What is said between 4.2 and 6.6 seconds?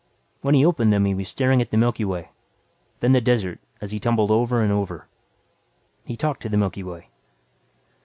over and over. He talked to the